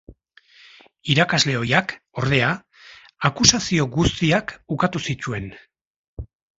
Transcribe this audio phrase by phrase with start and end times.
[1.15, 1.93] Irakasle ohiak,
[2.23, 2.49] ordea,
[3.31, 5.51] akusazio guztiak ukatu zituen.